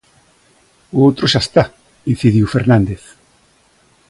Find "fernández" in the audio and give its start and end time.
2.55-3.03